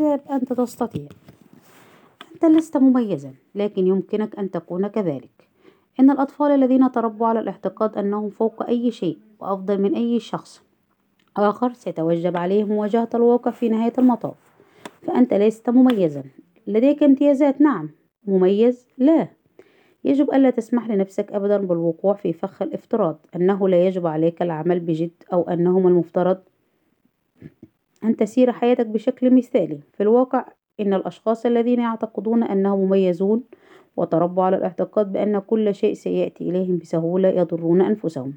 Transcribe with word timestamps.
الكتاب 0.00 0.20
أنت 0.30 0.52
تستطيع. 0.52 1.08
أنت 2.34 2.44
لست 2.44 2.76
مميزا 2.76 3.34
لكن 3.54 3.86
يمكنك 3.86 4.38
أن 4.38 4.50
تكون 4.50 4.86
كذلك. 4.86 5.48
إن 6.00 6.10
الأطفال 6.10 6.50
الذين 6.50 6.92
تربوا 6.92 7.26
على 7.26 7.40
الاعتقاد 7.40 7.98
أنهم 7.98 8.30
فوق 8.30 8.62
أي 8.62 8.90
شيء 8.90 9.18
وأفضل 9.40 9.80
من 9.80 9.94
أي 9.94 10.20
شخص. 10.20 10.62
آخر 11.36 11.72
سيتوجب 11.72 12.36
عليهم 12.36 12.68
مواجهة 12.68 13.08
الواقع 13.14 13.50
في 13.50 13.68
نهاية 13.68 13.92
المطاف. 13.98 14.34
فأنت 15.06 15.34
لست 15.34 15.70
مميزا. 15.70 16.22
لديك 16.66 17.02
امتيازات 17.02 17.60
نعم. 17.60 17.90
مميز؟ 18.26 18.86
لا. 18.98 19.28
يجب 20.04 20.30
ألا 20.30 20.50
تسمح 20.50 20.88
لنفسك 20.88 21.32
أبدا 21.32 21.56
بالوقوع 21.56 22.14
في 22.14 22.32
فخ 22.32 22.62
الافتراض. 22.62 23.26
أنه 23.36 23.68
لا 23.68 23.86
يجب 23.86 24.06
عليك 24.06 24.42
العمل 24.42 24.80
بجد 24.80 25.22
أو 25.32 25.42
أنه 25.42 25.80
من 25.80 25.86
المفترض. 25.86 26.38
أن 28.04 28.16
تسير 28.16 28.52
حياتك 28.52 28.86
بشكل 28.86 29.34
مثالي 29.34 29.80
في 29.92 30.02
الواقع 30.02 30.44
إن 30.80 30.94
الأشخاص 30.94 31.46
الذين 31.46 31.80
يعتقدون 31.80 32.42
أنهم 32.42 32.80
مميزون 32.80 33.44
وتربوا 33.96 34.44
على 34.44 34.56
الاعتقاد 34.56 35.12
بأن 35.12 35.38
كل 35.38 35.74
شيء 35.74 35.94
سيأتي 35.94 36.50
إليهم 36.50 36.78
بسهولة 36.78 37.28
يضرون 37.28 37.80
أنفسهم 37.80 38.34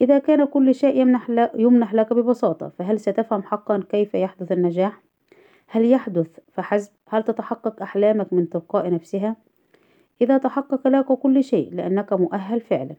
إذا 0.00 0.18
كان 0.18 0.44
كل 0.44 0.74
شيء 0.74 0.96
يمنح, 0.96 1.50
يمنح 1.54 1.94
لك 1.94 2.12
ببساطة 2.12 2.68
فهل 2.68 3.00
ستفهم 3.00 3.42
حقا 3.42 3.84
كيف 3.88 4.14
يحدث 4.14 4.52
النجاح؟ 4.52 5.02
هل 5.66 5.84
يحدث 5.84 6.38
فحسب؟ 6.52 6.92
هل 7.08 7.22
تتحقق 7.22 7.82
أحلامك 7.82 8.32
من 8.32 8.48
تلقاء 8.48 8.90
نفسها؟ 8.90 9.36
إذا 10.20 10.38
تحقق 10.38 10.88
لك 10.88 11.06
كل 11.06 11.44
شيء 11.44 11.74
لأنك 11.74 12.12
مؤهل 12.12 12.60
فعلا 12.60 12.96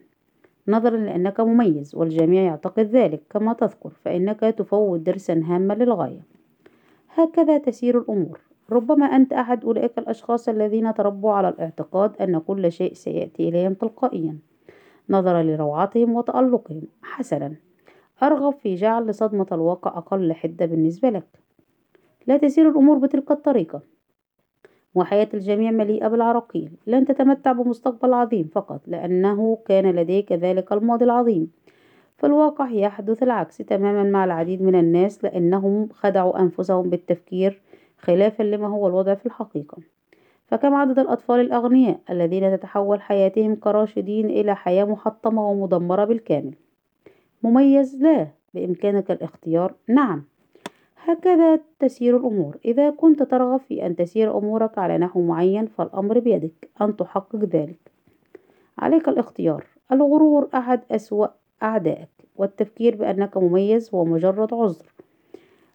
نظرا 0.70 0.98
لأنك 0.98 1.40
مميز 1.40 1.96
والجميع 1.96 2.42
يعتقد 2.42 2.86
ذلك. 2.86 3.22
كما 3.30 3.54
تذكر 3.54 3.90
فإنك 3.90 4.40
تفوت 4.40 5.00
درسا 5.00 5.34
هاما 5.46 5.74
للغاية. 5.74 6.22
هكذا 7.16 7.58
تسير 7.58 7.98
الأمور. 7.98 8.40
ربما 8.72 9.06
أنت 9.06 9.34
أحد 9.34 9.66
أولئك 9.66 9.98
الأشخاص 9.98 10.50
الذين 10.50 10.94
تربوا 10.94 11.32
على 11.32 11.50
الاعتقاد 11.50 12.22
أن 12.22 12.40
كل 12.40 12.72
شيء 12.72 12.94
سيأتي 12.94 13.50
إليهم 13.50 13.74
تلقائيا. 13.74 14.38
نظرا 15.10 15.44
لروعتهم 15.44 16.16
وتألقهم. 16.16 16.82
حسنا. 17.02 17.56
أرغب 18.24 18.54
في 18.54 18.76
جعل 18.76 19.14
صدمة 19.14 19.48
الواقع 19.52 19.98
أقل 19.98 20.34
حدة 20.34 20.66
بالنسبة 20.66 21.10
لك. 21.10 21.28
لا 22.28 22.38
تسير 22.38 22.70
الأمور 22.70 22.98
بتلك 22.98 23.32
الطريقة. 23.32 23.82
وحياة 24.96 25.28
الجميع 25.34 25.72
مليئة 25.72 26.08
بالعراقيل. 26.08 26.72
لن 26.88 27.06
تتمتع 27.06 27.52
بمستقبل 27.52 28.14
عظيم 28.14 28.50
فقط 28.54 28.82
لأنه 28.88 29.58
كان 29.66 29.92
لديك 29.92 30.32
ذلك 30.32 30.72
الماضي 30.72 31.06
العظيم. 31.06 31.52
في 32.18 32.26
الواقع 32.28 32.72
يحدث 32.72 33.24
العكس 33.24 33.58
تماما 33.58 34.04
مع 34.04 34.26
العديد 34.26 34.62
من 34.62 34.76
الناس 34.76 35.24
لأنهم 35.24 35.90
خدعوا 35.94 36.40
أنفسهم 36.40 36.90
بالتفكير 36.90 37.62
خلافا 38.00 38.44
لما 38.44 38.68
هو 38.68 38.88
الوضع 38.88 39.14
في 39.14 39.26
الحقيقة. 39.26 39.78
فكم 40.48 40.74
عدد 40.74 41.00
الأطفال 41.00 41.40
الأغنياء 41.40 42.00
الذين 42.10 42.58
تتحول 42.58 43.02
حياتهم 43.02 43.56
كراشدين 43.56 44.26
إلى 44.26 44.56
حياة 44.56 44.86
محطمة 44.86 45.50
ومدمرة 45.50 46.06
بالكامل؟ 46.06 46.54
مميز 47.44 48.02
لا 48.02 48.28
بإمكانك 48.54 49.12
الاختيار. 49.12 49.74
نعم. 49.88 50.24
هكذا 51.04 51.60
تسير 51.80 52.18
الأمور. 52.18 52.58
إذا 52.66 52.90
كنت 52.90 53.24
ترغب 53.24 53.60
في 53.60 53.86
أن 53.86 53.96
تسير 53.96 54.38
أمورك 54.38 54.78
على 54.78 54.98
نحو 54.98 55.22
معين 55.22 55.66
فالأمر 55.66 56.20
بيدك 56.20 56.70
أن 56.82 56.96
تحقق 56.96 57.36
ذلك. 57.36 57.92
عليك 58.78 59.10
الاختيار. 59.10 59.66
الغرور 59.92 60.50
أحد 60.54 60.82
أسوأ 60.92 61.28
أعدائك 61.64 62.10
والتفكير 62.36 62.96
بأنك 62.96 63.38
مميز 63.38 63.90
هو 63.94 64.06
مجرد 64.06 64.54
عذر. 64.54 64.86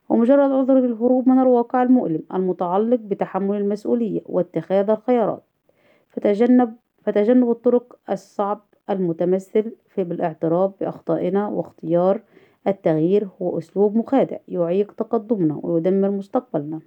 ومجرد 0.09 0.51
عذر 0.51 0.75
للهروب 0.75 1.29
من 1.29 1.39
الواقع 1.39 1.83
المؤلم 1.83 2.23
المتعلق 2.35 3.01
بتحمل 3.01 3.57
المسؤولية 3.57 4.21
واتخاذ 4.27 4.91
الخيارات. 4.91 5.43
فتجنب 6.11 6.77
فتجنب 7.05 7.51
الطرق 7.51 7.97
الصعب 8.11 8.61
المتمثل 8.91 9.73
في 9.89 10.05
بالاعتراف 10.05 10.73
بأخطائنا 10.81 11.49
واختيار 11.49 12.21
التغيير 12.67 13.29
هو 13.43 13.59
أسلوب 13.59 13.97
مخادع 13.97 14.37
يعيق 14.49 14.93
تقدمنا 14.93 15.61
ويدمر 15.63 16.11
مستقبلنا. 16.11 16.81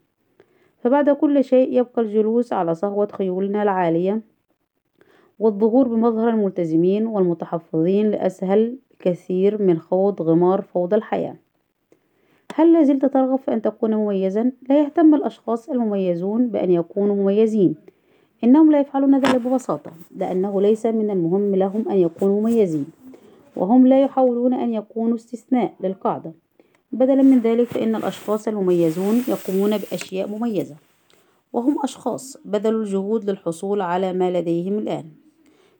فبعد 0.79 1.09
كل 1.09 1.43
شيء 1.43 1.79
يبقى 1.79 2.01
الجلوس 2.01 2.53
على 2.53 2.75
صهوة 2.75 3.07
خيولنا 3.11 3.63
العالية 3.63 4.21
والظهور 5.39 5.87
بمظهر 5.87 6.29
الملتزمين 6.29 7.07
والمتحفظين 7.07 8.11
لأسهل 8.11 8.77
كثير 8.99 9.61
من 9.61 9.79
خوض 9.79 10.21
غمار 10.21 10.61
فوضى 10.61 10.95
الحياة. 10.95 11.35
هل 12.55 12.73
لازلت 12.73 13.05
ترغب 13.05 13.39
في 13.39 13.53
أن 13.53 13.61
تكون 13.61 13.95
مميزا؟ 13.95 14.51
لا 14.69 14.81
يهتم 14.81 15.15
الأشخاص 15.15 15.69
المميزون 15.69 16.47
بأن 16.47 16.71
يكونوا 16.71 17.15
مميزين. 17.15 17.75
إنهم 18.43 18.71
لا 18.71 18.79
يفعلون 18.79 19.19
ذلك 19.19 19.35
ببساطة 19.35 19.91
لأنه 20.15 20.61
ليس 20.61 20.85
من 20.85 21.09
المهم 21.09 21.55
لهم 21.55 21.89
أن 21.89 21.97
يكونوا 21.97 22.41
مميزين. 22.41 22.85
وهم 23.57 23.87
لا 23.87 24.01
يحاولون 24.01 24.53
أن 24.53 24.73
يكونوا 24.73 25.15
استثناء 25.15 25.73
للقاعدة. 25.83 26.33
بدلا 26.91 27.21
من 27.21 27.39
ذلك 27.39 27.67
فإن 27.67 27.95
الأشخاص 27.95 28.47
المميزون 28.47 29.23
يقومون 29.27 29.77
بأشياء 29.77 30.27
مميزة 30.27 30.75
وهم 31.53 31.77
أشخاص 31.83 32.37
بذلوا 32.45 32.81
الجهود 32.81 33.29
للحصول 33.29 33.81
على 33.81 34.13
ما 34.13 34.31
لديهم 34.31 34.77
الآن 34.77 35.05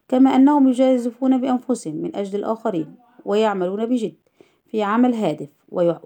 كما 0.07 0.35
أنهم 0.35 0.67
يجازفون 0.67 1.41
بأنفسهم 1.41 1.95
من 1.95 2.15
أجل 2.15 2.39
الآخرين 2.39 2.95
ويعملون 3.25 3.85
بجد 3.85 4.13
في 4.65 4.83
عمل 4.83 5.13
هادف 5.13 5.49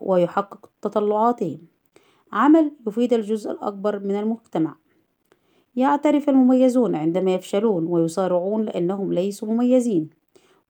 ويحقق 0.02 0.70
تطلعاتهم. 0.82 1.58
عمل 2.32 2.72
يفيد 2.88 3.14
الجزء 3.14 3.52
الأكبر 3.52 4.00
من 4.00 4.16
المجتمع. 4.20 4.76
يعترف 5.76 6.30
المميزون 6.30 6.96
عندما 6.96 7.34
يفشلون 7.34 7.86
ويصارعون 7.88 8.66
لأنهم 8.66 9.14
ليسوا 9.14 9.48
مميزين. 9.48 10.10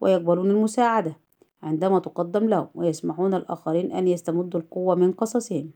ويقبلون 0.01 0.51
المساعدة 0.51 1.17
عندما 1.63 1.99
تقدم 1.99 2.49
لهم 2.49 2.67
ويسمحون 2.75 3.33
الآخرين 3.33 3.91
أن 3.91 4.07
يستمدوا 4.07 4.59
القوة 4.59 4.95
من 4.95 5.11
قصصهم. 5.11 5.71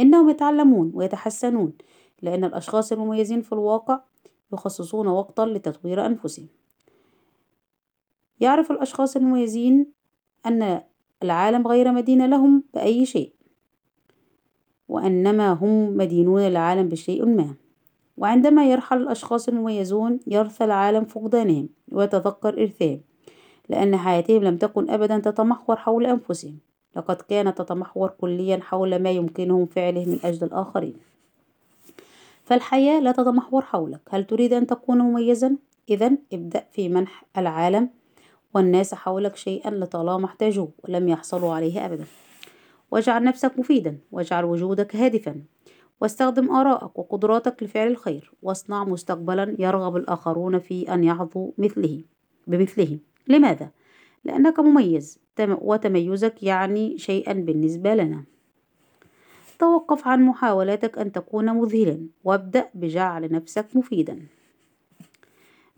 إنهم 0.00 0.30
يتعلمون 0.30 0.90
ويتحسنون 0.94 1.72
لأن 2.22 2.44
الأشخاص 2.44 2.92
المميزين 2.92 3.40
في 3.40 3.52
الواقع 3.52 4.00
يخصصون 4.52 5.06
وقتا 5.06 5.42
لتطوير 5.42 6.06
أنفسهم. 6.06 6.48
يعرف 8.40 8.70
الأشخاص 8.70 9.16
المميزين 9.16 9.86
أن 10.46 10.80
العالم 11.22 11.66
غير 11.66 11.92
مدين 11.92 12.30
لهم 12.30 12.64
بأي 12.74 13.06
شيء 13.06 13.32
وأنما 14.88 15.52
هم 15.52 15.96
مدينون 15.96 16.40
للعالم 16.40 16.88
بشيء 16.88 17.26
ما. 17.26 17.54
وعندما 18.16 18.70
يرحل 18.70 19.02
الأشخاص 19.02 19.48
المميزون 19.48 20.20
يرثى 20.26 20.64
العالم 20.64 21.04
فقدانهم 21.04 21.68
ويتذكر 21.92 22.62
إرثهم. 22.62 23.00
لأن 23.70 23.96
حياتهم 23.96 24.44
لم 24.44 24.56
تكن 24.56 24.90
أبدا 24.90 25.18
تتمحور 25.18 25.76
حول 25.76 26.06
أنفسهم. 26.06 26.58
لقد 26.96 27.16
كانت 27.16 27.58
تتمحور 27.58 28.08
كليا 28.08 28.60
حول 28.62 29.02
ما 29.02 29.10
يمكنهم 29.10 29.66
فعله 29.66 30.04
من 30.04 30.18
أجل 30.24 30.46
الآخرين. 30.46 30.94
فالحياة 32.44 33.00
لا 33.00 33.12
تتمحور 33.12 33.62
حولك. 33.62 34.00
هل 34.10 34.24
تريد 34.24 34.52
أن 34.52 34.66
تكون 34.66 34.98
مميزا؟ 34.98 35.56
إذا 35.88 36.12
ابدأ 36.32 36.64
في 36.70 36.88
منح 36.88 37.24
العالم 37.38 37.90
والناس 38.54 38.94
حولك 38.94 39.36
شيئا 39.36 39.70
لطالما 39.70 40.24
احتاجوه 40.24 40.70
ولم 40.84 41.08
يحصلوا 41.08 41.54
عليه 41.54 41.86
أبدا. 41.86 42.04
واجعل 42.90 43.24
نفسك 43.24 43.58
مفيدا. 43.58 43.98
واجعل 44.12 44.44
وجودك 44.44 44.96
هادفا. 44.96 45.42
واستخدم 46.00 46.50
آرائك 46.50 46.98
وقدراتك 46.98 47.62
لفعل 47.62 47.86
الخير. 47.86 48.32
واصنع 48.42 48.84
مستقبلا 48.84 49.56
يرغب 49.58 49.96
الآخرون 49.96 50.58
في 50.58 50.94
أن 50.94 51.04
يحظوا 51.04 51.50
مثله 51.58 52.00
بمثله 52.46 52.98
لماذا؟ 53.28 53.70
لأنك 54.24 54.60
مميز 54.60 55.18
وتميزك 55.40 56.42
يعني 56.42 56.98
شيئا 56.98 57.32
بالنسبة 57.32 57.94
لنا. 57.94 58.24
توقف 59.58 60.08
عن 60.08 60.22
محاولاتك 60.22 60.98
أن 60.98 61.12
تكون 61.12 61.50
مذهلا 61.50 62.08
وابدأ 62.24 62.70
بجعل 62.74 63.32
نفسك 63.32 63.66
مفيدا. 63.74 64.26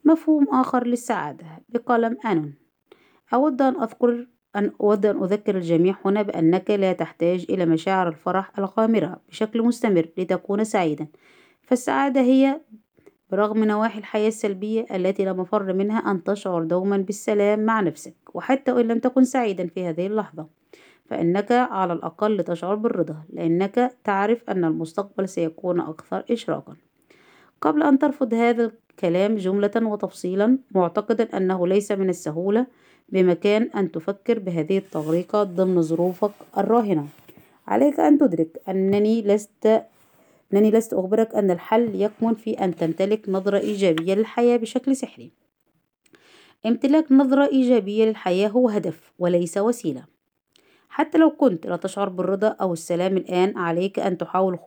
مفهوم 0.04 0.46
آخر 0.48 0.86
للسعادة 0.86 1.46
بقلم 1.68 2.16
أنون. 2.26 2.54
أود 3.34 3.62
أن 3.62 3.82
أذكر 3.82 4.26
أن 4.56 4.72
أود 4.80 5.06
أن 5.06 5.22
أذكر 5.22 5.56
الجميع 5.56 5.96
هنا 6.04 6.22
بأنك 6.22 6.70
لا 6.70 6.92
تحتاج 6.92 7.46
إلى 7.50 7.66
مشاعر 7.66 8.08
الفرح 8.08 8.58
الغامرة 8.58 9.20
بشكل 9.28 9.62
مستمر 9.62 10.08
لتكون 10.16 10.64
سعيدا. 10.64 11.06
فالسعادة 11.62 12.20
هي 12.20 12.60
برغم 13.32 13.64
نواحي 13.64 13.99
الحياة 13.99 14.29
السلبية 14.29 14.87
التي 14.94 15.25
لا 15.25 15.32
مفر 15.32 15.73
منها 15.73 15.99
أن 15.99 16.25
تشعر 16.25 16.64
دوما 16.64 16.96
بالسلام 16.96 17.61
مع 17.61 17.81
نفسك 17.81 18.14
وحتى 18.34 18.73
وإن 18.73 18.88
لم 18.88 18.99
تكن 18.99 19.25
سعيدا 19.25 19.67
في 19.67 19.87
هذه 19.87 20.06
اللحظة. 20.06 20.46
فإنك 21.06 21.52
على 21.52 21.93
الأقل 21.93 22.44
تشعر 22.44 22.75
بالرضا 22.75 23.17
لأنك 23.32 23.93
تعرف 24.05 24.50
أن 24.50 24.64
المستقبل 24.64 25.29
سيكون 25.29 25.81
أكثر 25.81 26.25
إشراقا. 26.31 26.76
قبل 27.61 27.82
أن 27.82 27.99
ترفض 27.99 28.34
هذا 28.34 28.73
الكلام 28.90 29.37
جملة 29.37 29.70
وتفصيلا 29.76 30.58
معتقدا 30.70 31.37
أنه 31.37 31.67
ليس 31.67 31.93
من 31.93 32.08
السهولة 32.08 32.67
بمكان 33.08 33.62
أن 33.76 33.93
تفكر 33.93 34.38
بهذه 34.38 34.79
الطريقة 34.79 35.43
ضمن 35.43 35.82
ظروفك 35.82 36.32
الراهنة. 36.58 37.06
عليك 37.67 38.00
أن 38.00 38.19
تدرك 38.19 38.62
أنني 38.69 39.23
لست 39.23 39.82
إنني 40.52 40.70
لست 40.70 40.94
أخبرك 40.94 41.34
أن 41.34 41.50
الحل 41.50 42.00
يكمن 42.02 42.34
في 42.34 42.52
أن 42.52 42.76
تمتلك 42.76 43.28
نظرة 43.28 43.58
إيجابية 43.58 44.14
للحياة 44.14 44.56
بشكل 44.56 44.96
سحري، 44.96 45.31
امتلاك 46.66 47.12
نظرة 47.12 47.46
إيجابية 47.46 48.04
للحياة 48.04 48.49
هو 48.49 48.69
هدف 48.69 49.12
وليس 49.19 49.58
وسيلة، 49.58 50.04
حتى 50.88 51.19
لو 51.19 51.31
كنت 51.31 51.66
لا 51.66 51.76
تشعر 51.76 52.08
بالرضا 52.08 52.49
أو 52.49 52.72
السلام 52.72 53.16
الآن 53.16 53.58
عليك 53.58 53.99
أن 53.99 54.19
تحاول 54.19 54.58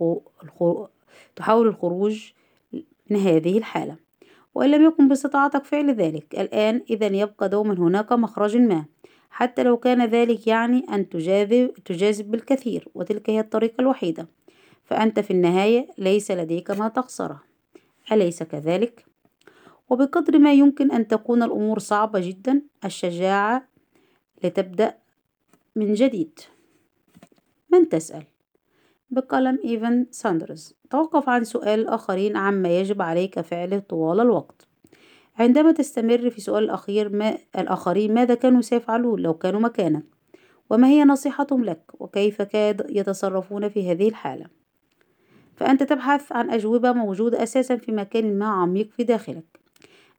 تحاول 1.35 1.67
الخروج 1.67 2.31
من 3.09 3.17
هذه 3.17 3.57
الحالة، 3.57 3.95
وإن 4.55 4.71
لم 4.71 4.85
يكن 4.85 5.07
باستطاعتك 5.07 5.63
فعل 5.63 5.93
ذلك 5.93 6.39
الآن 6.39 6.81
إذا 6.89 7.07
يبقى 7.07 7.49
دوما 7.49 7.73
هناك 7.73 8.11
مخرج 8.11 8.57
ما، 8.57 8.85
حتى 9.29 9.63
لو 9.63 9.77
كان 9.77 10.05
ذلك 10.05 10.47
يعني 10.47 10.85
أن 10.93 11.09
تجاذب 11.09 11.73
تجاذب 11.85 12.31
بالكثير 12.31 12.87
وتلك 12.95 13.29
هي 13.29 13.39
الطريقة 13.39 13.81
الوحيدة، 13.81 14.27
فأنت 14.85 15.19
في 15.19 15.31
النهاية 15.31 15.87
ليس 15.97 16.31
لديك 16.31 16.71
ما 16.71 16.87
تخسره، 16.87 17.43
أليس 18.11 18.43
كذلك؟ 18.43 19.05
وبقدر 19.89 20.39
ما 20.39 20.53
يمكن 20.53 20.91
أن 20.91 21.07
تكون 21.07 21.43
الأمور 21.43 21.79
صعبة 21.79 22.19
جدا 22.19 22.61
الشجاعة 22.85 23.67
لتبدأ 24.43 24.97
من 25.75 25.93
جديد. 25.93 26.39
من 27.71 27.89
تسأل؟ 27.89 28.23
بقلم 29.09 29.59
إيفان 29.65 30.07
ساندرز. 30.11 30.73
توقف 30.89 31.29
عن 31.29 31.43
سؤال 31.43 31.79
الآخرين 31.79 32.37
عما 32.37 32.79
يجب 32.79 33.01
عليك 33.01 33.41
فعله 33.41 33.79
طوال 33.79 34.19
الوقت. 34.19 34.67
عندما 35.39 35.71
تستمر 35.71 36.29
في 36.29 36.41
سؤال 36.41 36.63
الأخير 36.63 37.09
ما 37.09 37.37
الآخرين 37.57 38.13
ماذا 38.13 38.35
كانوا 38.35 38.61
سيفعلون 38.61 39.19
لو 39.19 39.33
كانوا 39.33 39.59
مكانك؟ 39.59 40.03
وما 40.69 40.87
هي 40.87 41.03
نصيحتهم 41.03 41.63
لك؟ 41.65 41.81
وكيف 41.93 42.41
كاد 42.41 42.85
يتصرفون 42.89 43.69
في 43.69 43.91
هذه 43.91 44.09
الحالة؟ 44.09 44.64
فأنت 45.55 45.83
تبحث 45.83 46.31
عن 46.31 46.49
أجوبة 46.49 46.91
موجودة 46.91 47.43
أساسا 47.43 47.75
في 47.75 47.91
مكان 47.91 48.39
ما 48.39 48.45
عميق 48.45 48.89
في 48.91 49.03
داخلك. 49.03 49.59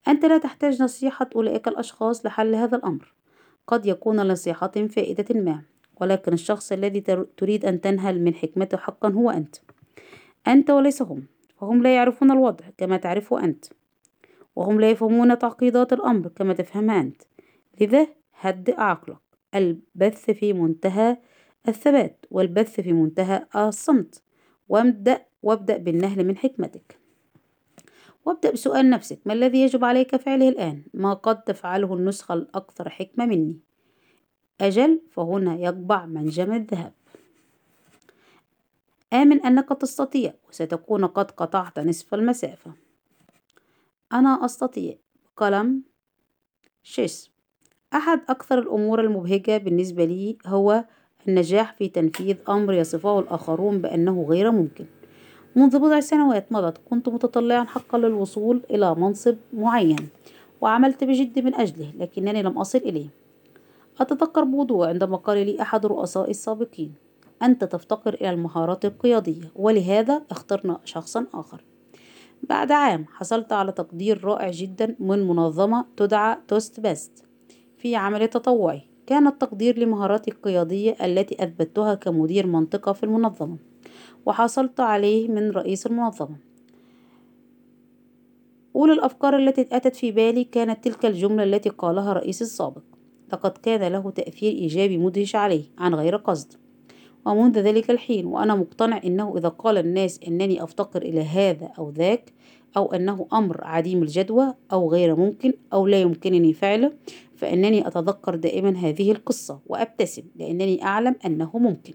أنت 0.08 0.24
لا 0.24 0.38
تحتاج 0.38 0.82
نصيحة 0.82 1.28
أولئك 1.36 1.68
الأشخاص 1.68 2.26
لحل 2.26 2.54
هذا 2.54 2.76
الأمر. 2.76 3.12
قد 3.66 3.86
يكون 3.86 4.20
لنصيحتهم 4.20 4.88
فائدة 4.88 5.40
ما 5.40 5.62
ولكن 6.00 6.32
الشخص 6.32 6.72
الذي 6.72 7.00
تريد 7.36 7.64
أن 7.64 7.80
تنهل 7.80 8.20
من 8.20 8.34
حكمته 8.34 8.76
حقا 8.78 9.08
هو 9.08 9.30
أنت. 9.30 9.56
أنت 10.48 10.70
وليس 10.70 11.02
هم 11.02 11.26
فهم 11.60 11.82
لا 11.82 11.96
يعرفون 11.96 12.30
الوضع 12.30 12.64
كما 12.78 12.96
تعرفه 12.96 13.44
أنت. 13.44 13.64
وهم 14.56 14.80
لا 14.80 14.90
يفهمون 14.90 15.38
تعقيدات 15.38 15.92
الأمر 15.92 16.28
كما 16.28 16.54
تفهمها 16.54 17.00
أنت. 17.00 17.22
لذا 17.80 18.06
هدئ 18.40 18.80
عقلك. 18.80 19.18
البث 19.54 20.30
في 20.30 20.52
منتهى 20.52 21.16
الثبات 21.68 22.26
والبث 22.30 22.80
في 22.80 22.92
منتهى 22.92 23.46
الصمت. 23.56 24.22
وابدأ 24.68 25.26
وابدأ 25.42 25.76
بالنهل 25.76 26.24
من 26.24 26.36
حكمتك. 26.36 26.98
وابدأ 28.24 28.50
بسؤال 28.50 28.90
نفسك 28.90 29.18
ما 29.24 29.32
الذي 29.32 29.62
يجب 29.62 29.84
عليك 29.84 30.16
فعله 30.16 30.48
الآن؟ 30.48 30.82
ما 30.94 31.14
قد 31.14 31.42
تفعله 31.42 31.94
النسخة 31.94 32.34
الأكثر 32.34 32.88
حكمة 32.88 33.26
مني؟ 33.26 33.60
أجل 34.60 35.00
فهنا 35.10 35.56
يقبع 35.56 36.06
منجم 36.06 36.52
الذهب. 36.52 36.92
آمن 39.12 39.40
أنك 39.46 39.68
تستطيع 39.68 40.34
وستكون 40.48 41.06
قد 41.06 41.30
قطعت 41.30 41.78
نصف 41.78 42.14
المسافة. 42.14 42.72
أنا 44.12 44.44
أستطيع. 44.44 44.94
قلم. 45.36 45.82
شيس. 46.82 47.30
أحد 47.94 48.20
أكثر 48.28 48.58
الأمور 48.58 49.00
المبهجة 49.00 49.56
بالنسبة 49.56 50.04
لي 50.04 50.38
هو 50.46 50.84
النجاح 51.28 51.74
في 51.74 51.88
تنفيذ 51.88 52.36
أمر 52.48 52.72
يصفه 52.72 53.18
الآخرون 53.18 53.78
بأنه 53.78 54.26
غير 54.28 54.50
ممكن. 54.50 54.84
منذ 55.56 55.78
بضع 55.78 56.00
سنوات 56.00 56.52
مضت 56.52 56.78
كنت 56.90 57.08
متطلعا 57.08 57.64
حقا 57.64 57.98
للوصول 57.98 58.62
إلى 58.70 58.94
منصب 58.94 59.36
معين 59.52 60.08
وعملت 60.60 61.04
بجد 61.04 61.38
من 61.38 61.54
أجله 61.54 61.92
لكنني 61.98 62.42
لم 62.42 62.58
أصل 62.58 62.78
إليه. 62.78 63.08
أتذكر 64.00 64.44
بوضوح 64.44 64.88
عندما 64.88 65.16
قال 65.16 65.46
لي 65.46 65.62
أحد 65.62 65.86
رؤسائي 65.86 66.30
السابقين 66.30 66.94
أنت 67.42 67.64
تفتقر 67.64 68.14
إلى 68.14 68.30
المهارات 68.30 68.84
القيادية 68.84 69.50
ولهذا 69.56 70.22
اخترنا 70.30 70.80
شخصا 70.84 71.26
آخر. 71.34 71.64
بعد 72.42 72.72
عام 72.72 73.06
حصلت 73.12 73.52
على 73.52 73.72
تقدير 73.72 74.24
رائع 74.24 74.50
جدا 74.50 74.96
من 75.00 75.28
منظمة 75.28 75.84
تدعى 75.96 76.36
توست 76.48 76.80
بيست 76.80 77.24
في 77.78 77.96
عمل 77.96 78.28
تطوعي. 78.28 78.95
كان 79.06 79.26
التقدير 79.26 79.78
لمهاراتي 79.78 80.30
القيادية 80.30 80.96
التي 81.04 81.44
أثبتها 81.44 81.94
كمدير 81.94 82.46
منطقة 82.46 82.92
في 82.92 83.02
المنظمة 83.02 83.56
وحصلت 84.26 84.80
عليه 84.80 85.28
من 85.28 85.50
رئيس 85.50 85.86
المنظمة. 85.86 86.36
أولى 88.76 88.92
الأفكار 88.92 89.36
التي 89.36 89.68
أتت 89.72 89.96
في 89.96 90.12
بالي 90.12 90.44
كانت 90.44 90.84
تلك 90.84 91.06
الجملة 91.06 91.42
التي 91.42 91.68
قالها 91.68 92.12
رئيس 92.12 92.42
السابق 92.42 92.82
لقد 93.32 93.50
كان 93.50 93.92
له 93.92 94.10
تأثير 94.10 94.52
إيجابي 94.52 94.98
مدهش 94.98 95.36
عليه 95.36 95.64
عن 95.78 95.94
غير 95.94 96.16
قصد. 96.16 96.52
ومنذ 97.26 97.58
ذلك 97.58 97.90
الحين 97.90 98.26
وأنا 98.26 98.54
مقتنع 98.54 99.00
أنه 99.04 99.34
إذا 99.38 99.48
قال 99.48 99.78
الناس 99.78 100.20
أنني 100.28 100.62
أفتقر 100.62 101.02
إلى 101.02 101.20
هذا 101.20 101.70
أو 101.78 101.90
ذاك 101.90 102.32
أو 102.76 102.92
أنه 102.92 103.26
أمر 103.32 103.64
عديم 103.64 104.02
الجدوى 104.02 104.54
أو 104.72 104.90
غير 104.90 105.16
ممكن 105.16 105.52
أو 105.72 105.86
لا 105.86 106.00
يمكنني 106.00 106.52
فعله 106.52 106.92
فإنني 107.36 107.86
أتذكر 107.86 108.34
دائما 108.34 108.70
هذه 108.70 109.12
القصة 109.12 109.60
وأبتسم 109.66 110.22
لأنني 110.36 110.82
أعلم 110.82 111.14
أنه 111.26 111.50
ممكن. 111.58 111.94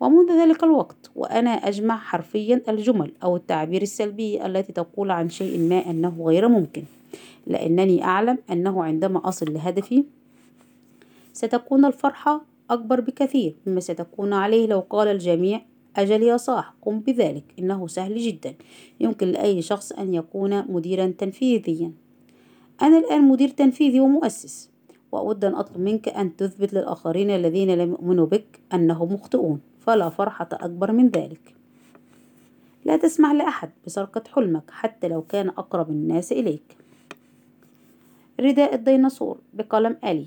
ومنذ 0.00 0.32
ذلك 0.32 0.64
الوقت 0.64 1.10
وأنا 1.14 1.50
أجمع 1.50 1.96
حرفيا 1.96 2.62
الجمل 2.68 3.12
أو 3.22 3.36
التعبير 3.36 3.82
السلبي 3.82 4.46
التي 4.46 4.72
تقول 4.72 5.10
عن 5.10 5.28
شيء 5.28 5.58
ما 5.58 5.90
أنه 5.90 6.22
غير 6.26 6.48
ممكن. 6.48 6.82
لأنني 7.46 8.04
أعلم 8.04 8.38
أنه 8.50 8.84
عندما 8.84 9.28
أصل 9.28 9.52
لهدفي 9.52 10.04
ستكون 11.32 11.84
الفرحة 11.84 12.44
أكبر 12.70 13.00
بكثير 13.00 13.54
مما 13.66 13.80
ستكون 13.80 14.32
عليه 14.32 14.66
لو 14.66 14.80
قال 14.80 15.08
الجميع 15.08 15.60
أجل 15.96 16.22
يا 16.22 16.36
صاح 16.36 16.74
قم 16.82 17.00
بذلك 17.00 17.44
إنه 17.58 17.86
سهل 17.86 18.18
جدا. 18.18 18.54
يمكن 19.00 19.28
لأي 19.28 19.62
شخص 19.62 19.92
أن 19.92 20.14
يكون 20.14 20.72
مديرا 20.72 21.14
تنفيذيا. 21.18 21.92
أنا 22.82 22.98
الآن 22.98 23.22
مدير 23.22 23.48
تنفيذي 23.48 24.00
ومؤسس. 24.00 24.70
وأود 25.12 25.44
أن 25.44 25.54
أطلب 25.54 25.78
منك 25.80 26.08
أن 26.08 26.36
تثبت 26.36 26.74
للآخرين 26.74 27.30
الذين 27.30 27.70
لم 27.70 27.90
يؤمنوا 27.90 28.26
بك 28.26 28.60
أنهم 28.74 29.12
مخطئون 29.12 29.60
فلا 29.78 30.08
فرحة 30.08 30.48
أكبر 30.52 30.92
من 30.92 31.08
ذلك. 31.08 31.54
لا 32.84 32.96
تسمح 32.96 33.32
لأحد 33.32 33.70
بسرقة 33.86 34.22
حلمك 34.34 34.70
حتى 34.70 35.08
لو 35.08 35.22
كان 35.22 35.48
أقرب 35.48 35.90
الناس 35.90 36.32
إليك. 36.32 36.76
رداء 38.40 38.74
الديناصور 38.74 39.38
بقلم 39.54 39.96
آلي. 40.04 40.26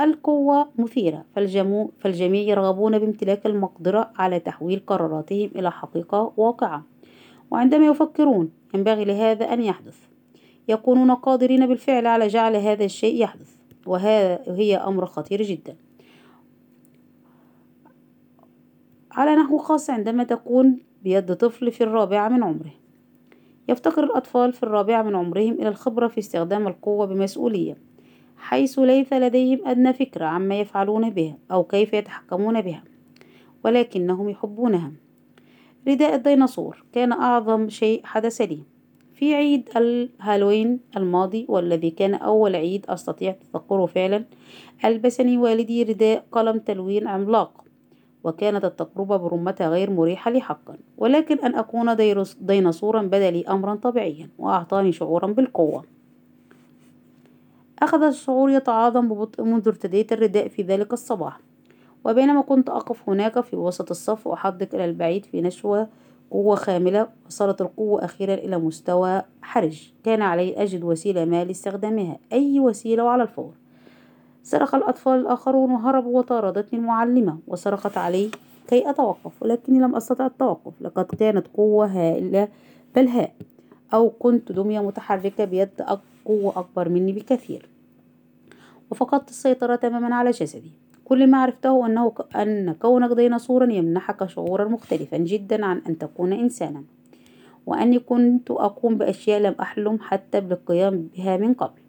القوة 0.00 0.68
مثيرة 0.78 1.24
فالجمو 1.34 1.90
فالجميع 1.98 2.42
يرغبون 2.42 2.98
بامتلاك 2.98 3.46
المقدرة 3.46 4.10
على 4.16 4.40
تحويل 4.40 4.82
قراراتهم 4.86 5.50
إلى 5.56 5.70
حقيقة 5.72 6.32
واقعة. 6.36 6.84
وعندما 7.50 7.86
يفكرون 7.86 8.50
ينبغي 8.74 9.04
لهذا 9.04 9.52
أن 9.52 9.62
يحدث. 9.62 9.98
يكونون 10.68 11.10
قادرين 11.10 11.66
بالفعل 11.66 12.06
على 12.06 12.26
جعل 12.26 12.56
هذا 12.56 12.84
الشيء 12.84 13.22
يحدث 13.22 13.56
وهذا 13.86 14.42
هي 14.46 14.76
أمر 14.76 15.06
خطير 15.06 15.42
جدا. 15.42 15.76
على 19.12 19.36
نحو 19.36 19.58
خاص 19.58 19.90
عندما 19.90 20.24
تكون 20.24 20.78
بيد 21.02 21.34
طفل 21.34 21.72
في 21.72 21.84
الرابعة 21.84 22.28
من 22.28 22.42
عمره. 22.42 22.72
يفتقر 23.68 24.04
الأطفال 24.04 24.52
في 24.52 24.62
الرابعة 24.62 25.02
من 25.02 25.16
عمرهم 25.16 25.52
إلى 25.52 25.68
الخبرة 25.68 26.08
في 26.08 26.18
استخدام 26.18 26.66
القوة 26.66 27.06
بمسؤولية 27.06 27.76
حيث 28.36 28.78
ليس 28.78 29.12
لديهم 29.12 29.66
أدنى 29.66 29.92
فكرة 29.92 30.24
عما 30.24 30.60
يفعلون 30.60 31.10
بها 31.10 31.38
أو 31.50 31.64
كيف 31.64 31.92
يتحكمون 31.92 32.60
بها 32.60 32.84
ولكنهم 33.64 34.28
يحبونها. 34.28 34.92
رداء 35.88 36.14
الديناصور 36.14 36.84
كان 36.92 37.12
أعظم 37.12 37.68
شيء 37.68 38.00
حدث 38.04 38.40
لي. 38.40 38.62
في 39.16 39.34
عيد 39.34 39.68
الهالوين 39.76 40.80
الماضي 40.96 41.46
والذي 41.48 41.90
كان 41.90 42.14
أول 42.14 42.56
عيد 42.56 42.86
أستطيع 42.88 43.36
تذكره 43.52 43.86
فعلا 43.86 44.24
ألبسني 44.84 45.38
والدي 45.38 45.82
رداء 45.82 46.24
قلم 46.32 46.58
تلوين 46.58 47.08
عملاق 47.08 47.64
وكانت 48.24 48.64
التجربة 48.64 49.16
برمتها 49.16 49.68
غير 49.68 49.90
مريحة 49.90 50.30
لي 50.30 50.40
حقا 50.40 50.76
ولكن 50.98 51.38
أن 51.38 51.54
أكون 51.54 51.96
ديناصورا 52.40 53.02
بدا 53.02 53.30
لي 53.30 53.44
أمرا 53.48 53.74
طبيعيا 53.74 54.28
وأعطاني 54.38 54.92
شعورا 54.92 55.26
بالقوة. 55.26 55.84
أخذ 57.82 58.02
الشعور 58.02 58.50
يتعاظم 58.50 59.08
ببطء 59.08 59.42
منذ 59.42 59.68
ارتديت 59.68 60.12
الرداء 60.12 60.48
في 60.48 60.62
ذلك 60.62 60.92
الصباح. 60.92 61.40
وبينما 62.04 62.40
كنت 62.40 62.70
أقف 62.70 63.08
هناك 63.08 63.40
في 63.40 63.56
وسط 63.56 63.90
الصف 63.90 64.26
وأحدق 64.26 64.74
إلى 64.74 64.84
البعيد 64.84 65.24
في 65.24 65.42
نشوة 65.42 65.88
قوة 66.30 66.56
خاملة 66.56 67.08
وصلت 67.26 67.60
القوة 67.60 68.04
أخيرا 68.04 68.34
إلى 68.34 68.58
مستوى 68.58 69.22
حرج. 69.42 69.92
كان 70.04 70.22
علي 70.22 70.62
أجد 70.62 70.84
وسيلة 70.84 71.24
ما 71.24 71.44
لاستخدامها 71.44 72.18
أي 72.32 72.60
وسيلة 72.60 73.04
وعلى 73.04 73.22
الفور. 73.22 73.52
صرخ 74.42 74.74
الأطفال 74.74 75.20
الآخرون 75.20 75.70
وهربوا 75.70 76.18
وطاردتني 76.18 76.78
المعلمة 76.78 77.38
وصرخت 77.46 77.98
علي 77.98 78.30
كي 78.68 78.90
أتوقف 78.90 79.42
ولكني 79.42 79.78
لم 79.78 79.96
أستطع 79.96 80.26
التوقف. 80.26 80.72
لقد 80.80 81.04
كانت 81.04 81.46
قوة 81.54 81.86
هائلة 81.86 82.48
بلهاء 82.96 83.32
أو 83.94 84.10
كنت 84.10 84.52
دمية 84.52 84.80
متحركة 84.80 85.44
بيد 85.44 85.82
قوة 86.24 86.58
أكبر 86.58 86.88
مني 86.88 87.12
بكثير. 87.12 87.68
وفقدت 88.90 89.28
السيطرة 89.28 89.76
تماما 89.76 90.14
على 90.14 90.30
جسدي. 90.30 90.70
كل 91.08 91.26
ما 91.26 91.38
عرفته 91.38 91.86
أنه 91.86 92.12
أن 92.36 92.72
كونك 92.72 93.16
ديناصورا 93.16 93.72
يمنحك 93.72 94.26
شعورا 94.26 94.64
مختلفا 94.64 95.16
جدا 95.16 95.64
عن 95.64 95.82
أن 95.88 95.98
تكون 95.98 96.32
إنسانا 96.32 96.82
وأني 97.66 97.98
كنت 97.98 98.50
أقوم 98.50 98.98
بأشياء 98.98 99.40
لم 99.40 99.54
أحلم 99.60 99.98
حتى 100.00 100.40
بالقيام 100.40 101.08
بها 101.16 101.36
من 101.36 101.54
قبل. 101.54 101.80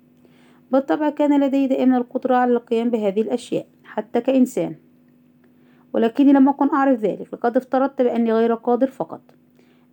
بالطبع 0.71 1.09
كان 1.09 1.41
لدي 1.43 1.67
دائما 1.67 1.97
القدرة 1.97 2.35
على 2.35 2.53
القيام 2.53 2.89
بهذه 2.89 3.21
الأشياء 3.21 3.65
حتى 3.83 4.21
كإنسان. 4.21 4.75
ولكني 5.93 6.33
لم 6.33 6.49
أكن 6.49 6.69
أعرف 6.69 6.99
ذلك 6.99 7.33
لقد 7.33 7.57
افترضت 7.57 8.01
بأني 8.01 8.33
غير 8.33 8.53
قادر 8.53 8.87
فقط. 8.87 9.21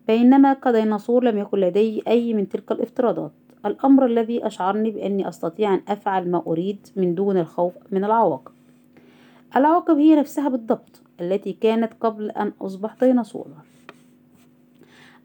بينما 0.09 0.52
كديناصور 0.54 1.25
لم 1.25 1.38
يكن 1.38 1.59
لدي 1.59 2.02
أي 2.09 2.35
من 2.35 2.49
تلك 2.49 2.73
الافتراضات. 2.73 3.33
الأمر 3.66 4.07
الذي 4.07 4.47
أشعرني 4.47 4.90
بأني 4.90 5.28
أستطيع 5.28 5.75
أن 5.75 5.81
أفعل 5.88 6.31
ما 6.31 6.43
أريد 6.47 6.87
من 6.97 7.14
دون 7.14 7.37
الخوف 7.37 7.75
من 7.90 8.04
العواقب 8.04 8.53
العواقب 9.56 9.99
هي 9.99 10.16
نفسها 10.16 10.49
بالضبط 10.49 11.02
التي 11.20 11.52
كانت 11.52 11.92
قبل 12.00 12.30
أن 12.30 12.52
أصبح 12.61 12.94
ديناصورا. 13.00 13.62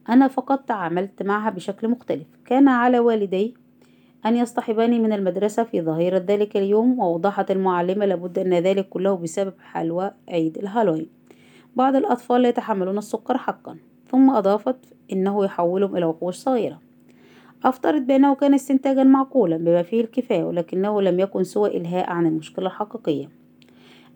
أنا 0.09 0.27
فقط 0.27 0.59
تعاملت 0.59 1.23
معها 1.23 1.49
بشكل 1.49 1.87
مختلف. 1.87 2.27
كان 2.45 2.67
على 2.67 2.99
والدي 2.99 3.53
أن 4.25 4.35
يصطحباني 4.35 4.99
من 4.99 5.13
المدرسة 5.13 5.63
في 5.63 5.81
ظهيرة 5.81 6.17
ذلك 6.17 6.57
اليوم 6.57 6.99
وأوضحت 6.99 7.51
المعلمة 7.51 8.05
لابد 8.05 8.39
أن 8.39 8.53
ذلك 8.53 8.89
كله 8.89 9.15
بسبب 9.15 9.53
حلوى 9.59 10.11
عيد 10.29 10.57
الهالوين. 10.57 11.09
بعض 11.75 11.95
الأطفال 11.95 12.41
لا 12.41 12.49
يتحملون 12.49 12.97
السكر 12.97 13.37
حقا 13.37 13.77
ثم 14.07 14.29
أضافت 14.29 14.77
إنه 15.11 15.45
يحولهم 15.45 15.97
إلى 15.97 16.05
وحوش 16.05 16.35
صغيرة. 16.35 16.79
أفترض 17.63 18.01
بأنه 18.01 18.35
كان 18.35 18.53
استنتاجا 18.53 19.03
معقولا 19.03 19.57
بما 19.57 19.81
فيه 19.81 20.01
الكفاية 20.01 20.43
ولكنه 20.43 21.01
لم 21.01 21.19
يكن 21.19 21.43
سوى 21.43 21.77
إلهاء 21.77 22.09
عن 22.09 22.25
المشكلة 22.25 22.67
الحقيقية. 22.67 23.38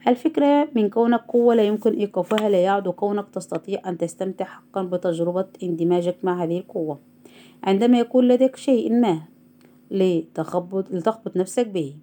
الفكرة 0.08 0.68
من 0.76 0.90
كونك 0.90 1.22
قوة 1.28 1.56
لا 1.56 1.64
يمكن 1.64 1.94
إيقافها 1.94 2.50
لا 2.50 2.64
يعد 2.64 2.88
كونك 2.88 3.30
تستطيع 3.30 3.90
أن 3.90 3.98
تستمتع 3.98 4.46
حقا 4.46 4.84
بتجربة 4.84 5.46
اندماجك 5.64 6.16
مع 6.24 6.44
هذه 6.44 6.58
القوة. 6.58 7.00
عندما 7.64 8.00
يكون 8.00 8.28
لديك 8.28 8.56
شيء 8.56 8.94
ما 8.94 9.22
لتخبط, 9.92 10.92
لتخبط 10.92 11.38
نفسك 11.38 11.68
به. 11.68 11.96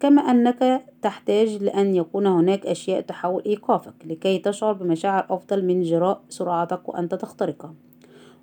كما 0.00 0.22
أنك 0.22 0.84
تحتاج 1.02 1.62
لأن 1.62 1.94
يكون 1.94 2.26
هناك 2.26 2.66
أشياء 2.66 3.00
تحاول 3.00 3.42
إيقافك 3.46 3.94
لكي 4.04 4.38
تشعر 4.38 4.72
بمشاعر 4.72 5.26
أفضل 5.30 5.64
من 5.64 5.82
جراء 5.82 6.22
سرعتك 6.28 6.88
وأنت 6.88 7.14
تخترقها. 7.14 7.74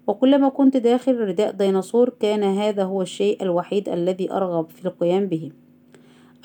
وكلما 0.08 0.50
كنت 0.50 0.78
داخل 0.78 1.18
رداء 1.18 1.52
ديناصور 1.52 2.10
كان 2.10 2.44
هذا 2.44 2.84
هو 2.84 3.02
الشيء 3.02 3.44
الوحيد 3.44 3.90
الذي 3.90 4.32
أرغب 4.32 4.70
في 4.70 4.86
القيام 4.86 5.26
به. 5.26 5.52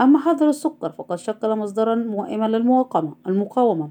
أما 0.02 0.18
حظر 0.18 0.48
السكر 0.48 0.90
فقد 0.90 1.16
شكل 1.16 1.56
مصدرا 1.56 1.94
موائما 1.94 2.48
للمقاومة 2.48 3.14
المقاومة. 3.26 3.90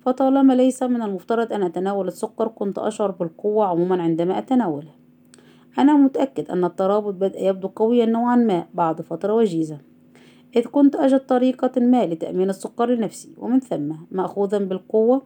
فطالما 0.00 0.52
ليس 0.52 0.82
من 0.82 1.02
المفترض 1.02 1.52
أن 1.52 1.62
أتناول 1.62 2.08
السكر 2.08 2.48
كنت 2.48 2.78
أشعر 2.78 3.10
بالقوة 3.10 3.66
عموما 3.66 4.02
عندما 4.02 4.38
أتناوله. 4.38 4.90
أنا 5.78 5.96
متأكد 5.96 6.50
أن 6.50 6.64
الترابط 6.64 7.14
بدأ 7.14 7.40
يبدو 7.40 7.68
قويا 7.68 8.06
نوعا 8.06 8.36
ما 8.36 8.66
بعد 8.74 9.00
فترة 9.00 9.34
وجيزة. 9.34 9.78
إذ 10.56 10.66
كنت 10.66 10.96
أجد 10.96 11.20
طريقة 11.20 11.80
ما 11.80 12.06
لتأمين 12.06 12.50
السكر 12.50 12.90
لنفسي 12.90 13.34
ومن 13.38 13.60
ثم 13.60 13.92
مأخوذا 14.10 14.58
بالقوة 14.58 15.22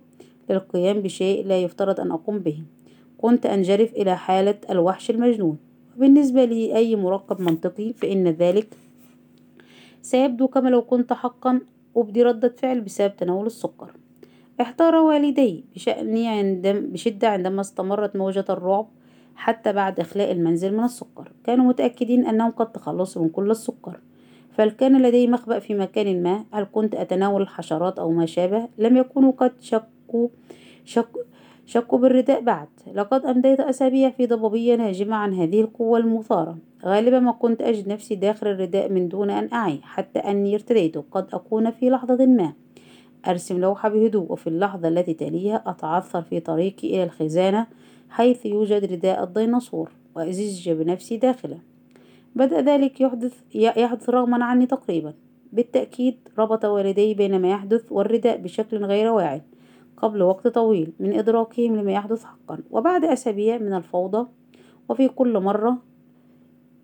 للقيام 0.51 1.01
بشيء 1.01 1.47
لا 1.47 1.59
يفترض 1.59 2.01
أن 2.01 2.11
أقوم 2.11 2.39
به. 2.39 2.63
كنت 3.19 3.47
أنجرف 3.47 3.93
إلى 3.93 4.17
حالة 4.17 4.59
الوحش 4.71 5.11
المجنون. 5.11 5.57
وبالنسبة 5.97 6.45
لي 6.45 6.77
أي 6.77 6.97
مراقب 6.97 7.41
منطقي 7.41 7.93
فإن 7.93 8.29
ذلك 8.29 8.77
سيبدو 10.03 10.49
كما 10.49 10.69
لو 10.69 10.83
كنت 10.83 11.13
حقا 11.13 11.61
أبدي 11.97 12.23
ردة 12.23 12.55
فعل 12.59 12.81
بسبب 12.81 13.17
تناول 13.17 13.47
السكر. 13.47 13.91
احتار 14.61 14.95
والدي 14.95 15.65
بشأني 15.75 16.29
عندما 16.29 16.81
بشدة 16.81 17.29
عندما 17.29 17.61
استمرت 17.61 18.17
موجة 18.17 18.45
الرعب 18.51 18.89
حتى 19.37 19.73
بعد 19.73 20.01
إخلاء 20.01 20.33
المنزل 20.33 20.77
من 20.77 20.85
السكر. 20.85 21.33
كانوا 21.45 21.65
متأكدين 21.65 22.27
أنهم 22.27 22.51
قد 22.51 22.73
تخلصوا 22.73 23.23
من 23.23 23.29
كل 23.29 23.51
السكر. 23.51 24.01
فهل 24.53 24.71
كان 24.71 25.03
لدي 25.03 25.27
مخبأ 25.27 25.59
في 25.59 25.75
مكان 25.75 26.23
ما؟ 26.23 26.45
هل 26.53 26.67
كنت 26.73 26.95
أتناول 26.95 27.43
الحشرات 27.43 27.99
أو 27.99 28.11
ما 28.11 28.27
شابه؟ 28.27 28.69
لم 28.79 28.97
يكونوا 28.97 29.33
قد 29.33 29.53
شكوا 29.61 30.29
شك 30.85 31.09
شكوا 31.71 31.99
بالرداء 31.99 32.41
بعد. 32.41 32.69
لقد 32.95 33.27
أمضيت 33.27 33.61
أسابيع 33.61 34.11
في 34.11 34.27
ضبابية 34.27 34.77
ناجمة 34.77 35.17
عن 35.17 35.35
هذه 35.35 35.61
القوة 35.61 35.99
المثارة. 35.99 36.59
غالبا 36.85 37.19
ما 37.21 37.33
كنت 37.33 37.63
أجد 37.63 37.89
نفسي 37.89 38.15
داخل 38.15 38.47
الرداء 38.47 38.89
من 38.89 39.09
دون 39.09 39.31
أن 39.31 39.49
أعي 39.53 39.81
حتى 39.83 40.19
أني 40.19 40.55
ارتديت. 40.55 40.99
قد 40.99 41.27
أكون 41.33 41.71
في 41.71 41.91
لحظة 41.91 42.27
ما. 42.27 42.53
أرسم 43.29 43.61
لوحة 43.61 43.89
بهدوء 43.89 44.33
وفي 44.33 44.47
اللحظة 44.47 44.89
التي 44.89 45.15
تليها 45.15 45.63
أتعثر 45.67 46.23
في 46.23 46.41
طريقي 46.41 46.89
إلى 46.89 47.05
الخزانة 47.05 47.67
حيث 48.11 48.47
يوجد 48.47 48.93
رداء 48.93 49.25
الديناصور. 49.25 49.91
وأزج 50.17 50.71
بنفسي 50.71 51.17
داخله. 51.17 51.59
بدأ 52.37 52.61
ذلك 52.61 53.01
يحدث 53.01 53.35
يحدث 53.55 54.11
رغما 54.11 54.45
عني 54.45 54.67
تقريبا. 54.67 55.15
بالتأكيد 55.53 56.17
ربط 56.39 56.65
والدي 56.65 57.15
بين 57.15 57.41
ما 57.41 57.51
يحدث 57.51 57.93
والرداء 57.93 58.37
بشكل 58.37 58.85
غير 58.85 59.13
واعٍ 59.13 59.41
قبل 60.03 60.23
وقت 60.23 60.49
طويل 60.49 60.93
من 61.01 61.19
إدراكهم 61.19 61.77
لما 61.77 61.93
يحدث 61.93 62.25
حقا 62.25 62.59
وبعد 62.71 63.05
أسابيع 63.05 63.59
من 63.59 63.73
الفوضى. 63.73 64.27
وفي 64.89 65.09
كل 65.09 65.41
مرة 65.41 65.79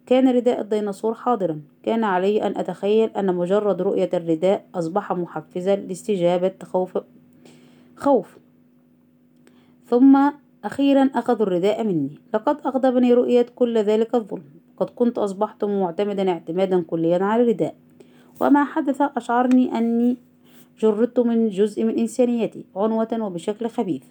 كان 0.06 0.28
رداء 0.28 0.60
الديناصور 0.60 1.14
حاضرا. 1.14 1.60
كان 1.82 2.04
علي 2.04 2.42
أن 2.42 2.56
أتخيل 2.56 3.10
أن 3.10 3.34
مجرد 3.34 3.82
رؤية 3.82 4.10
الرداء 4.14 4.66
أصبح 4.74 5.12
محفزا 5.12 5.76
لاستجابة 5.76 6.54
خوف 6.62 6.98
خوف. 7.96 8.38
ثم 9.86 10.30
أخيرا 10.64 11.10
أخذوا 11.14 11.46
الرداء 11.46 11.84
مني. 11.84 12.18
لقد 12.34 12.56
أغضبني 12.66 13.14
رؤية 13.14 13.46
كل 13.54 13.78
ذلك 13.78 14.14
الظلم. 14.14 14.44
قد 14.76 14.90
كنت 14.90 15.18
أصبحت 15.18 15.64
معتمدا 15.64 16.30
اعتمادا 16.30 16.82
كليا 16.82 17.24
على 17.24 17.42
الرداء. 17.42 17.74
وما 18.40 18.64
حدث 18.64 19.02
أشعرني 19.16 19.78
أني 19.78 20.16
جردت 20.78 21.20
من 21.20 21.48
جزء 21.48 21.84
من 21.84 21.98
إنسانيتي 21.98 22.64
عنوة 22.76 23.08
وبشكل 23.20 23.68
خبيث. 23.68 24.02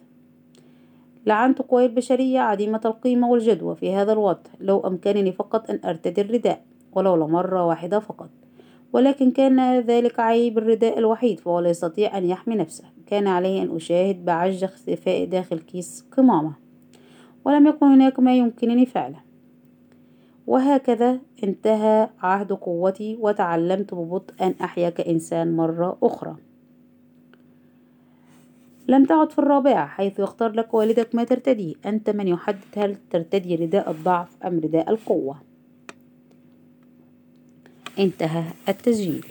لعنت 1.26 1.62
قواي 1.62 1.86
البشرية 1.86 2.40
عديمة 2.40 2.82
القيمة 2.86 3.30
والجدوى 3.30 3.76
في 3.76 3.94
هذا 3.94 4.14
الوضع. 4.14 4.50
لو 4.60 4.80
أمكنني 4.80 5.32
فقط 5.32 5.70
أن 5.70 5.80
أرتدي 5.86 6.22
الرداء 6.22 6.62
ولو 6.94 7.16
لمرة 7.16 7.66
واحدة 7.66 8.00
فقط. 8.00 8.30
ولكن 8.94 9.32
كان 9.32 9.80
ذلك 9.80 10.20
عيب 10.20 10.58
الرداء 10.58 11.00
الوحيد 11.00 11.40
فهو 11.40 11.60
لا 11.60 11.70
يستطيع 11.70 12.18
أن 12.18 12.26
يحمي 12.26 12.56
نفسه. 12.56 12.84
كان 13.08 13.28
علي 13.28 13.62
أن 13.62 13.76
أشاهد 13.76 14.26
بعج 14.26 14.64
اختفاء 14.64 15.26
داخل 15.26 15.60
كيس 15.60 16.06
قمامة. 16.18 16.54
ولم 17.46 17.68
يكن 17.68 17.86
هناك 17.86 18.20
ما 18.20 18.38
يمكنني 18.38 18.86
فعله. 18.86 19.20
وهكذا 20.48 21.20
انتهى 21.44 22.10
عهد 22.20 22.54
قوتي 22.54 23.18
وتعلمت 23.20 23.94
ببطء 23.94 24.34
أن 24.42 24.54
أحيا 24.62 24.90
كإنسان 24.90 25.56
مرة 25.56 25.98
أخرى. 26.04 26.36
لم 28.88 29.06
تعد 29.06 29.32
في 29.32 29.40
الرابعة 29.40 29.88
حيث 29.88 30.20
يختار 30.20 30.52
لك 30.52 30.74
والدك 30.74 31.16
ما 31.16 31.24
ترتديه 31.24 31.76
أنت 31.86 32.10
من 32.10 32.28
يحدد 32.28 32.60
هل 32.78 32.96
ترتدي 33.10 33.56
رداء 33.56 33.92
الضعف 33.92 34.28
أم 34.46 34.60
رداء 34.60 34.90
القوة. 34.90 35.42
انتهى 38.00 38.44
التسجيل. 38.70 39.26